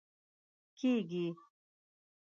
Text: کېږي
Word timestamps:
کېږي 0.77 1.25